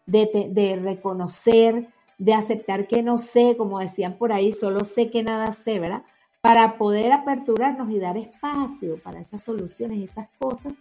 [0.06, 1.88] de, de reconocer,
[2.18, 6.02] de aceptar que no sé, como decían por ahí, solo sé que nada sé, ¿verdad?
[6.40, 10.74] Para poder aperturarnos y dar espacio para esas soluciones, esas cosas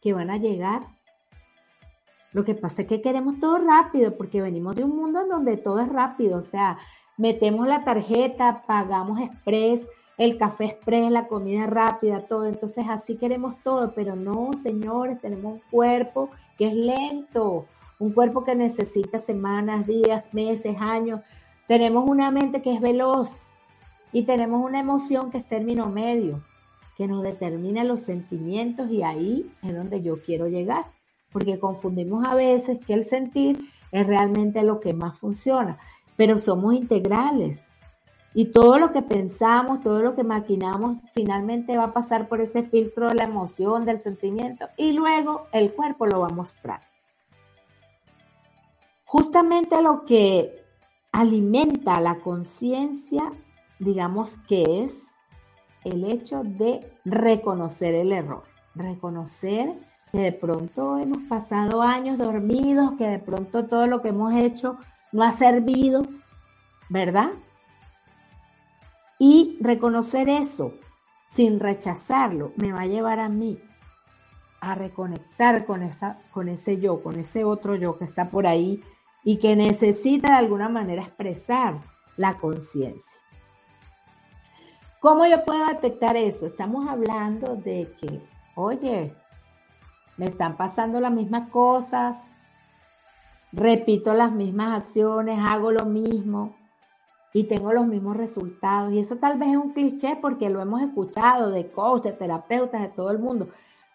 [0.00, 0.82] que van a llegar
[2.34, 5.56] lo que pasa es que queremos todo rápido porque venimos de un mundo en donde
[5.56, 6.78] todo es rápido, o sea,
[7.16, 9.86] metemos la tarjeta, pagamos express,
[10.16, 15.54] el café express, la comida rápida, todo, entonces así queremos todo, pero no, señores, tenemos
[15.54, 17.66] un cuerpo que es lento,
[17.98, 21.20] un cuerpo que necesita semanas, días, meses, años,
[21.66, 23.50] tenemos una mente que es veloz
[24.12, 26.44] y tenemos una emoción que es término medio,
[26.96, 30.94] que nos determina los sentimientos y ahí es donde yo quiero llegar
[31.34, 35.78] porque confundimos a veces que el sentir es realmente lo que más funciona,
[36.16, 37.68] pero somos integrales.
[38.36, 42.64] Y todo lo que pensamos, todo lo que maquinamos, finalmente va a pasar por ese
[42.64, 46.80] filtro de la emoción, del sentimiento, y luego el cuerpo lo va a mostrar.
[49.04, 50.64] Justamente lo que
[51.12, 53.32] alimenta la conciencia,
[53.78, 55.06] digamos que es
[55.84, 58.42] el hecho de reconocer el error,
[58.74, 59.74] reconocer
[60.10, 64.78] que de pronto hemos pasado años dormidos, que de pronto todo lo que hemos hecho
[65.14, 66.02] no ha servido,
[66.88, 67.30] ¿verdad?
[69.16, 70.74] Y reconocer eso
[71.28, 73.62] sin rechazarlo me va a llevar a mí
[74.60, 78.82] a reconectar con, esa, con ese yo, con ese otro yo que está por ahí
[79.22, 81.80] y que necesita de alguna manera expresar
[82.16, 83.20] la conciencia.
[84.98, 86.44] ¿Cómo yo puedo detectar eso?
[86.44, 88.20] Estamos hablando de que,
[88.56, 89.14] oye,
[90.16, 92.16] me están pasando las mismas cosas,
[93.54, 96.54] repito las mismas acciones, hago lo mismo
[97.32, 98.92] y tengo los mismos resultados.
[98.92, 102.82] Y eso tal vez es un cliché porque lo hemos escuchado de coaches, de terapeutas,
[102.82, 103.48] de todo el mundo,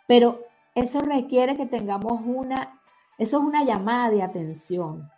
[0.08, 0.40] pero
[0.76, 2.80] eso requiere que tengamos una,
[3.18, 5.10] eso es una llamada de atención.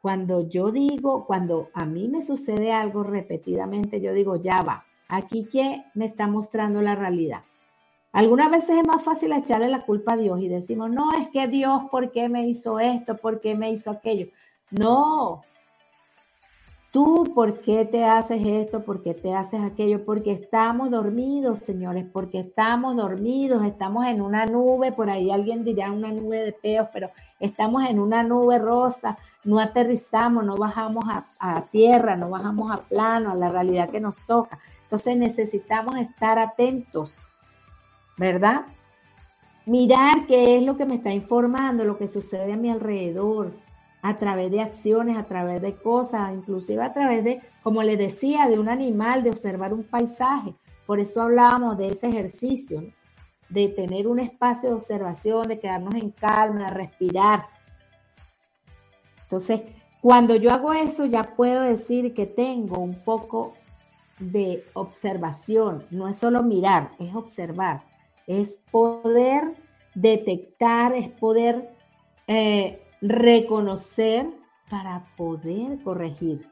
[0.00, 5.46] Cuando yo digo, cuando a mí me sucede algo repetidamente, yo digo, ya va, aquí
[5.46, 7.42] que me está mostrando la realidad.
[8.18, 11.46] Algunas veces es más fácil echarle la culpa a Dios y decimos, no, es que
[11.46, 13.16] Dios, ¿por qué me hizo esto?
[13.16, 14.26] ¿Por qué me hizo aquello?
[14.72, 15.42] No.
[16.90, 18.82] Tú, ¿por qué te haces esto?
[18.82, 20.04] ¿Por qué te haces aquello?
[20.04, 25.92] Porque estamos dormidos, señores, porque estamos dormidos, estamos en una nube, por ahí alguien dirá
[25.92, 31.28] una nube de peos, pero estamos en una nube rosa, no aterrizamos, no bajamos a,
[31.38, 34.58] a tierra, no bajamos a plano, a la realidad que nos toca.
[34.82, 37.20] Entonces necesitamos estar atentos
[38.18, 38.66] ¿verdad?
[39.64, 43.54] Mirar qué es lo que me está informando, lo que sucede a mi alrededor,
[44.02, 48.48] a través de acciones, a través de cosas, inclusive a través de, como le decía,
[48.48, 50.54] de un animal, de observar un paisaje.
[50.86, 52.82] Por eso hablábamos de ese ejercicio,
[53.48, 57.46] de tener un espacio de observación, de quedarnos en calma, respirar.
[59.22, 59.62] Entonces,
[60.00, 63.54] cuando yo hago eso, ya puedo decir que tengo un poco
[64.18, 65.84] de observación.
[65.90, 67.82] No es solo mirar, es observar
[68.28, 69.56] es poder
[69.94, 71.74] detectar, es poder
[72.28, 74.28] eh, reconocer
[74.70, 76.48] para poder corregir.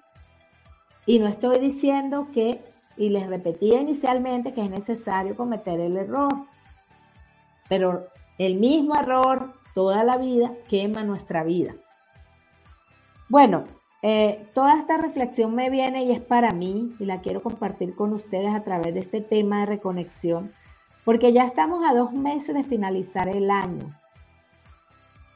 [1.05, 2.64] Y no estoy diciendo que,
[2.97, 6.33] y les repetía inicialmente que es necesario cometer el error,
[7.68, 8.09] pero
[8.39, 11.74] el mismo error toda la vida quema nuestra vida.
[13.29, 13.64] Bueno,
[14.03, 18.14] eh, toda esta reflexión me viene y es para mí y la quiero compartir con
[18.14, 20.53] ustedes a través de este tema de reconexión,
[21.07, 23.96] porque ya estamos a dos meses de finalizar el año.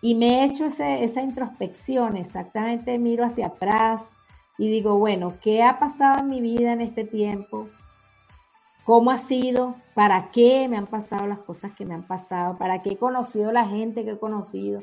[0.02, 4.10] Y me he hecho esa introspección, exactamente miro hacia atrás
[4.58, 7.68] y digo, bueno, ¿qué ha pasado en mi vida en este tiempo?
[8.84, 9.76] ¿Cómo ha sido?
[9.94, 12.58] ¿Para qué me han pasado las cosas que me han pasado?
[12.58, 14.82] ¿Para qué he conocido la gente que he conocido?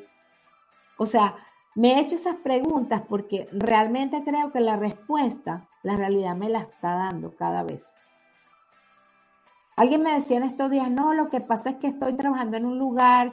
[0.97, 1.35] O sea,
[1.75, 6.59] me he hecho esas preguntas porque realmente creo que la respuesta, la realidad me la
[6.59, 7.97] está dando cada vez.
[9.78, 12.65] Alguien me decía en estos días, no, lo que pasa es que estoy trabajando en
[12.65, 13.32] un lugar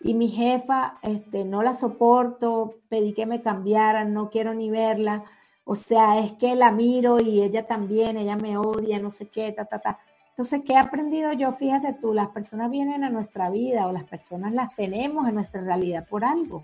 [0.00, 5.24] y mi jefa este, no la soporto, pedí que me cambiaran, no quiero ni verla.
[5.64, 9.52] O sea, es que la miro y ella también, ella me odia, no sé qué,
[9.52, 9.98] ta, ta, ta.
[10.30, 11.52] Entonces, ¿qué he aprendido yo?
[11.52, 15.60] Fíjate tú, las personas vienen a nuestra vida o las personas las tenemos en nuestra
[15.60, 16.62] realidad por algo.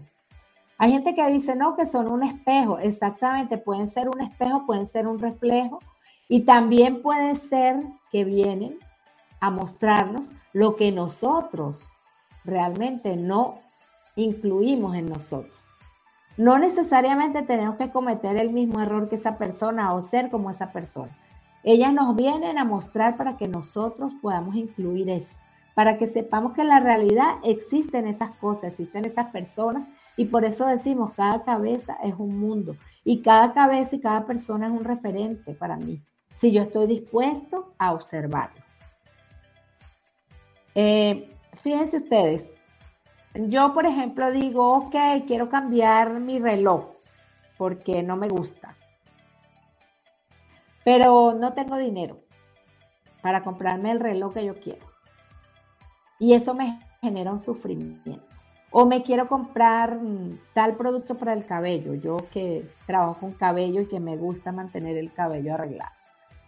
[0.79, 2.79] Hay gente que dice, no, que son un espejo.
[2.79, 5.81] Exactamente, pueden ser un espejo, pueden ser un reflejo.
[6.29, 7.77] Y también puede ser
[8.11, 8.79] que vienen
[9.41, 11.93] a mostrarnos lo que nosotros
[12.45, 13.61] realmente no
[14.17, 15.57] incluimos en nosotros.
[16.37, 20.73] No necesariamente tenemos que cometer el mismo error que esa persona o ser como esa
[20.73, 21.17] persona.
[21.65, 25.39] Ellas nos vienen a mostrar para que nosotros podamos incluir eso,
[25.75, 30.45] para que sepamos que en la realidad existen esas cosas, existen esas personas y por
[30.45, 34.85] eso decimos, cada cabeza es un mundo y cada cabeza y cada persona es un
[34.85, 36.01] referente para mí,
[36.35, 38.68] si yo estoy dispuesto a observarlo.
[40.81, 42.49] Eh, fíjense ustedes,
[43.35, 44.95] yo por ejemplo digo, ok,
[45.27, 46.93] quiero cambiar mi reloj
[47.57, 48.77] porque no me gusta,
[50.85, 52.21] pero no tengo dinero
[53.23, 54.87] para comprarme el reloj que yo quiero.
[56.21, 58.25] Y eso me genera un sufrimiento.
[58.71, 63.81] O me quiero comprar mm, tal producto para el cabello, yo que trabajo con cabello
[63.81, 65.91] y que me gusta mantener el cabello arreglado.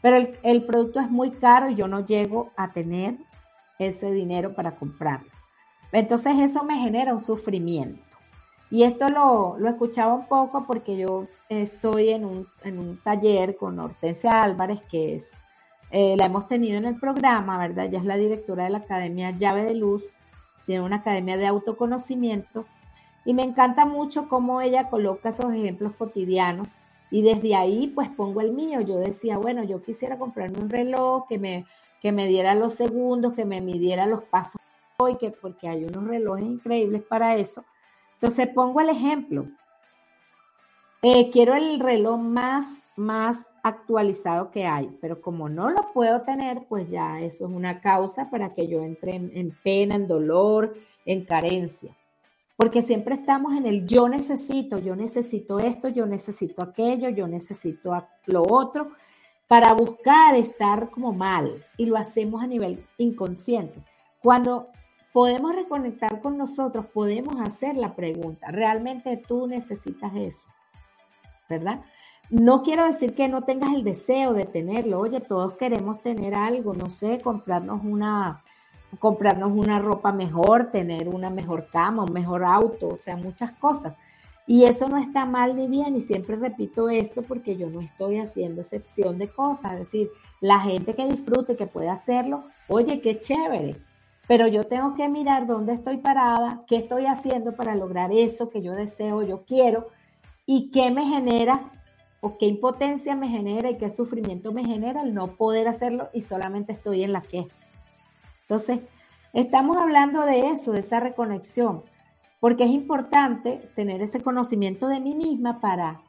[0.00, 3.18] Pero el, producto es muy caro y yo no llego a tener
[3.88, 5.30] ese dinero para comprarlo.
[5.92, 8.02] Entonces eso me genera un sufrimiento.
[8.70, 13.56] Y esto lo, lo escuchaba un poco porque yo estoy en un, en un taller
[13.56, 15.32] con Hortensia Álvarez, que es,
[15.90, 17.86] eh, la hemos tenido en el programa, ¿verdad?
[17.86, 20.16] Ella es la directora de la Academia Llave de Luz
[20.70, 22.64] tiene una academia de autoconocimiento
[23.24, 26.76] y me encanta mucho cómo ella coloca esos ejemplos cotidianos
[27.10, 28.80] y desde ahí pues pongo el mío.
[28.80, 31.66] Yo decía, bueno, yo quisiera comprarme un reloj que me,
[32.00, 34.60] que me diera los segundos, que me midiera los pasos
[35.08, 37.64] y que porque hay unos relojes increíbles para eso.
[38.14, 39.46] Entonces pongo el ejemplo.
[41.02, 46.66] Eh, quiero el reloj más, más actualizado que hay, pero como no lo puedo tener,
[46.68, 50.74] pues ya eso es una causa para que yo entre en, pena, en dolor,
[51.06, 51.96] en carencia.
[52.54, 57.92] Porque siempre estamos en el yo necesito, yo necesito esto, yo necesito aquello, yo necesito
[58.26, 58.90] lo otro,
[59.50, 61.66] para buscar estar como mal.
[61.76, 63.82] Y lo hacemos a nivel inconsciente.
[64.22, 64.68] Cuando
[65.12, 70.46] podemos reconectar con nosotros, podemos hacer la pregunta, ¿realmente tú necesitas eso?
[71.50, 71.80] ¿verdad?
[72.30, 75.00] No quiero decir que no tengas el deseo de tenerlo.
[75.00, 78.44] Oye, todos queremos tener algo, no sé, comprarnos una,
[79.00, 83.94] comprarnos una ropa mejor, tener una mejor cama, un mejor auto, o sea, muchas cosas.
[84.50, 88.18] Y eso no está mal ni bien, y siempre repito esto porque yo no estoy
[88.18, 89.74] haciendo excepción de cosas.
[89.74, 93.80] Es decir, la gente que disfrute, que puede hacerlo, oye, qué chévere.
[94.26, 98.60] Pero yo tengo que mirar dónde estoy parada, qué estoy haciendo para lograr eso que
[98.60, 99.86] yo deseo, yo quiero,
[100.46, 101.70] y qué me genera
[102.20, 106.22] o qué impotencia me genera y qué sufrimiento me genera el no poder hacerlo y
[106.22, 107.54] solamente estoy en la queja.
[108.40, 108.80] Entonces,
[109.32, 111.84] estamos hablando de eso, de esa reconexión,
[112.40, 116.00] porque es importante tener ese conocimiento de mí misma para,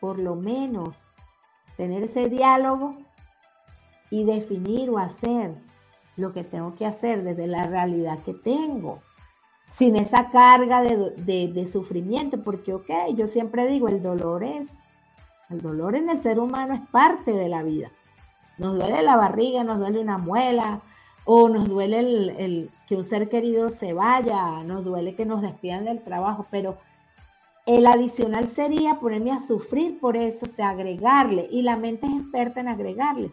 [0.00, 1.16] por lo menos,
[1.76, 2.96] tener ese diálogo
[4.10, 5.54] y definir o hacer
[6.16, 9.02] lo que tengo que hacer desde la realidad que tengo
[9.70, 14.78] sin esa carga de, sufrimiento, porque, ok, yo siempre digo, el dolor es,
[15.50, 17.90] el dolor en el ser humano es parte de la vida.
[18.56, 20.80] Nos duele la barriga, nos duele una muela,
[21.24, 25.84] o nos duele el, que un ser querido se vaya, nos duele que nos despidan
[25.84, 26.78] del trabajo, pero
[27.66, 32.12] el adicional sería ponerme a sufrir por eso, o sea, agregarle, y la mente es
[32.12, 33.32] experta en agregarle.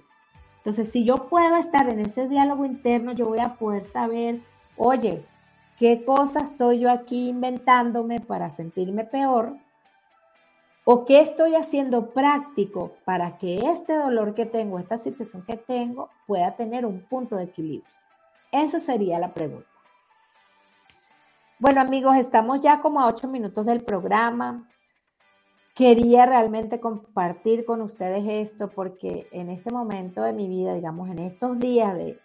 [0.58, 4.42] Entonces, si yo puedo estar en ese diálogo interno, yo voy a poder saber,
[4.78, 5.26] oye,
[5.82, 9.56] ¿Qué cosa estoy yo aquí inventándome para sentirme peor?
[10.84, 16.10] ¿O qué estoy haciendo práctico para que este dolor que tengo, esta situación que tengo,
[16.26, 17.88] pueda tener un punto de equilibrio?
[18.52, 19.68] Esa sería la pregunta.
[21.60, 24.68] Bueno amigos, estamos ya como a ocho minutos del programa.
[25.76, 31.20] Quería realmente compartir con ustedes esto porque en este momento de mi vida, digamos, en
[31.20, 32.20] estos días de,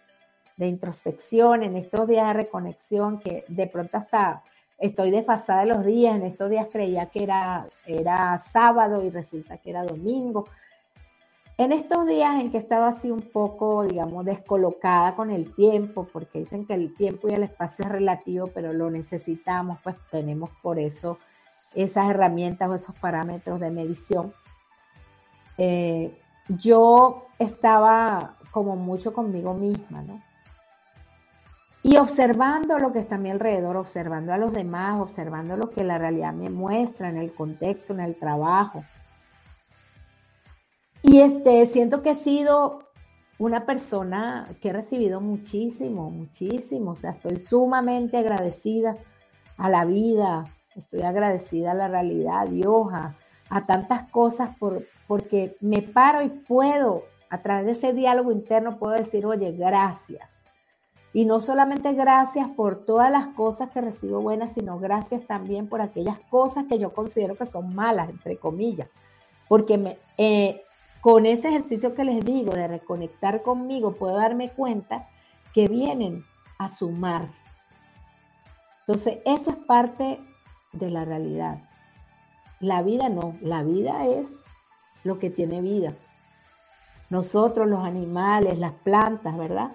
[0.57, 4.43] de introspección, en estos días de reconexión, que de pronto hasta
[4.77, 9.57] estoy desfasada de los días, en estos días creía que era, era sábado y resulta
[9.57, 10.45] que era domingo.
[11.57, 16.39] En estos días en que estaba así un poco, digamos, descolocada con el tiempo, porque
[16.39, 20.77] dicen que el tiempo y el espacio es relativo, pero lo necesitamos, pues tenemos por
[20.77, 21.17] eso
[21.73, 24.33] esas herramientas o esos parámetros de medición.
[25.57, 26.15] Eh,
[26.47, 30.21] yo estaba como mucho conmigo misma, ¿no?
[31.87, 35.85] Y observando lo que está a mi alrededor, observando a los demás, observando lo que
[35.85, 38.83] la realidad me muestra en el contexto, en el trabajo.
[41.01, 42.89] Y este, siento que he sido
[43.39, 46.91] una persona que he recibido muchísimo, muchísimo.
[46.91, 48.97] O sea, estoy sumamente agradecida
[49.55, 53.15] a la vida, estoy agradecida a la realidad, a Dios, a,
[53.49, 58.77] a tantas cosas, por, porque me paro y puedo, a través de ese diálogo interno,
[58.77, 60.43] puedo decir, oye, gracias
[61.17, 65.81] y no solamente gracias por todas las cosas que recibo buenas, sino gracias también por
[65.81, 68.87] aquellas cosas que yo considero que son malas, entre comillas.
[69.49, 70.61] Porque me, eh,
[71.01, 75.09] con ese ejercicio que les digo de reconectar conmigo, puedo darme cuenta
[75.55, 76.23] que vienen
[76.59, 77.29] a sumar.
[78.81, 80.19] Entonces, eso es parte
[80.71, 81.63] de la realidad.
[82.59, 84.43] La vida no, la vida es
[85.03, 85.95] lo que tiene vida.
[87.09, 89.71] Nosotros, los animales, las plantas, ¿verdad?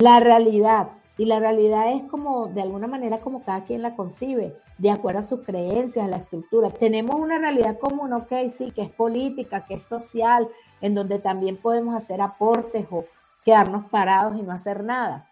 [0.00, 0.90] La realidad.
[1.16, 5.20] Y la realidad es como, de alguna manera, como cada quien la concibe, de acuerdo
[5.20, 6.70] a sus creencias, a la estructura.
[6.70, 10.48] Tenemos una realidad común, ok, sí, que es política, que es social,
[10.80, 13.06] en donde también podemos hacer aportes o
[13.44, 15.28] quedarnos parados y no hacer nada.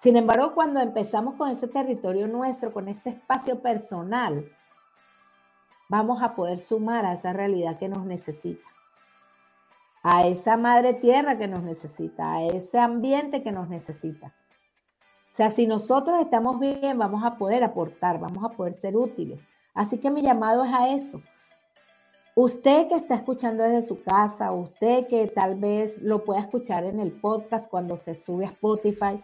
[0.00, 4.50] Sin embargo, cuando empezamos con ese territorio nuestro, con ese espacio personal,
[5.90, 8.71] vamos a poder sumar a esa realidad que nos necesita
[10.02, 14.34] a esa madre tierra que nos necesita, a ese ambiente que nos necesita.
[15.32, 19.40] O sea, si nosotros estamos bien, vamos a poder aportar, vamos a poder ser útiles.
[19.72, 21.22] Así que mi llamado es a eso.
[22.34, 26.98] Usted que está escuchando desde su casa, usted que tal vez lo pueda escuchar en
[26.98, 29.22] el podcast cuando se sube a Spotify,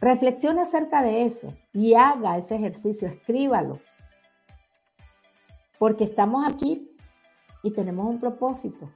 [0.00, 3.80] reflexione acerca de eso y haga ese ejercicio, escríbalo.
[5.78, 6.90] Porque estamos aquí
[7.62, 8.90] y tenemos un propósito.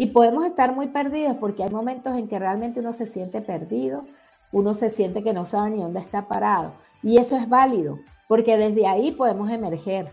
[0.00, 4.04] Y podemos estar muy perdidos porque hay momentos en que realmente uno se siente perdido,
[4.52, 6.72] uno se siente que no sabe ni dónde está parado.
[7.02, 10.12] Y eso es válido, porque desde ahí podemos emerger.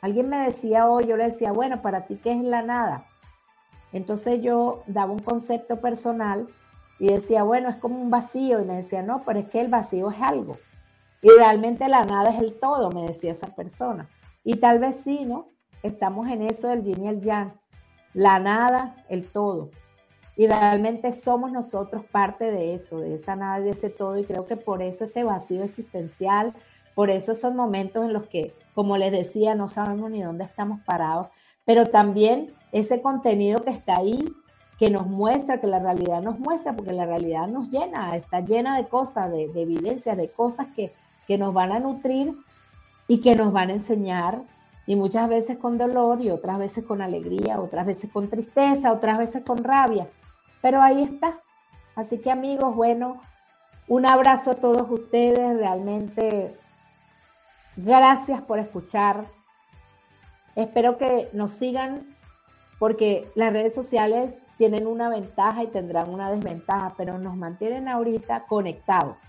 [0.00, 3.06] Alguien me decía hoy, yo le decía, bueno, para ti, ¿qué es la nada?
[3.92, 6.48] Entonces yo daba un concepto personal
[6.98, 8.60] y decía, bueno, es como un vacío.
[8.60, 10.58] Y me decía, no, pero es que el vacío es algo.
[11.22, 14.10] Y realmente la nada es el todo, me decía esa persona.
[14.42, 15.50] Y tal vez sí, ¿no?
[15.84, 17.54] Estamos en eso del yin y el yang
[18.14, 19.70] la nada, el todo.
[20.36, 24.18] Y realmente somos nosotros parte de eso, de esa nada y de ese todo.
[24.18, 26.54] Y creo que por eso ese vacío existencial,
[26.94, 30.80] por eso son momentos en los que, como les decía, no sabemos ni dónde estamos
[30.84, 31.28] parados.
[31.64, 34.24] Pero también ese contenido que está ahí,
[34.78, 38.76] que nos muestra, que la realidad nos muestra, porque la realidad nos llena, está llena
[38.76, 40.92] de cosas, de, de evidencias, de cosas que,
[41.28, 42.34] que nos van a nutrir
[43.06, 44.42] y que nos van a enseñar
[44.86, 49.18] y muchas veces con dolor y otras veces con alegría, otras veces con tristeza, otras
[49.18, 50.08] veces con rabia.
[50.60, 51.40] Pero ahí está.
[51.94, 53.20] Así que amigos, bueno,
[53.88, 55.56] un abrazo a todos ustedes.
[55.56, 56.58] Realmente,
[57.76, 59.26] gracias por escuchar.
[60.54, 62.14] Espero que nos sigan
[62.78, 68.46] porque las redes sociales tienen una ventaja y tendrán una desventaja, pero nos mantienen ahorita
[68.46, 69.20] conectados.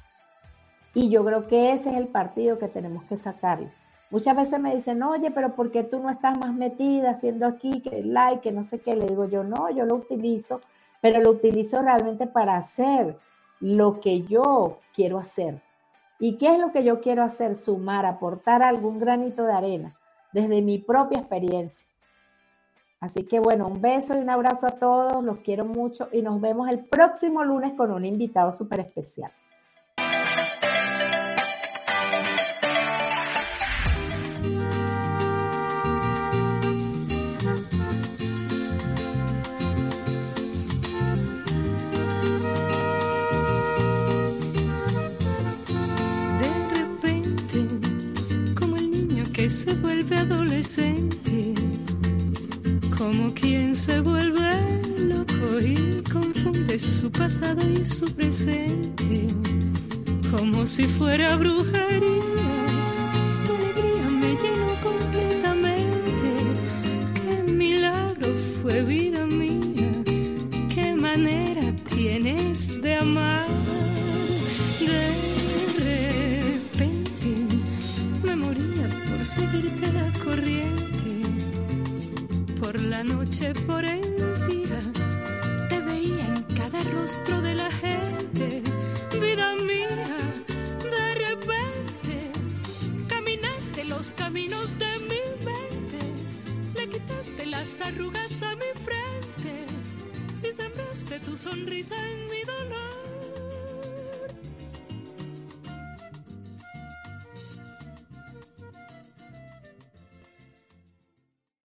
[0.94, 3.72] Y yo creo que ese es el partido que tenemos que sacarle
[4.12, 7.82] Muchas veces me dicen, oye, pero ¿por qué tú no estás más metida haciendo aquí,
[7.82, 8.96] que like, que no sé qué?
[8.96, 10.62] Le digo yo, no, yo lo utilizo,
[11.02, 13.18] pero lo utilizo realmente para hacer
[13.60, 15.62] lo que yo quiero hacer.
[16.20, 17.56] ¿Y qué es lo que yo quiero hacer?
[17.56, 19.96] Sumar, aportar algún granito de arena
[20.32, 21.88] desde mi propia experiencia.
[23.00, 26.40] Así que bueno, un beso y un abrazo a todos, los quiero mucho y nos
[26.42, 29.32] vemos el próximo lunes con un invitado súper especial.
[49.50, 51.54] Se vuelve adolescente,
[52.98, 59.30] como quien se vuelve loco y confunde su pasado y su presente
[60.32, 62.00] como si fuera brujería.
[63.46, 66.30] Tu alegría me llenó completamente.
[67.14, 69.15] Qué milagro fue vida
[82.60, 84.02] Por la noche, por el
[84.50, 84.80] día,
[85.70, 88.62] te veía en cada rostro de la gente.
[89.22, 90.18] Vida mía,
[90.84, 92.32] de repente
[93.08, 96.00] caminaste los caminos de mi mente,
[96.76, 99.68] le quitaste las arrugas a mi frente
[100.44, 102.28] y sembraste tu sonrisa en